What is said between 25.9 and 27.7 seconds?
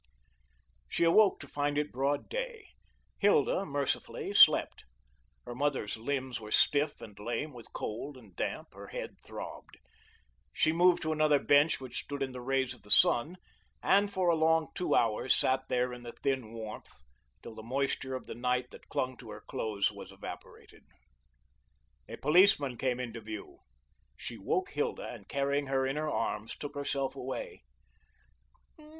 her arms, took herself away.